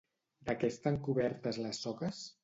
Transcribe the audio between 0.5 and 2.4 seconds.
què estan cobertes les soques?